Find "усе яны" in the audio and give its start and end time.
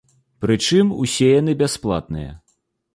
1.05-1.57